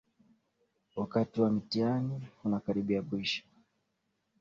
Wakati 0.95 1.41
wa 1.41 1.51
mtihani 1.51 2.27
unakaribia 2.43 3.01
kuisha 3.01 3.43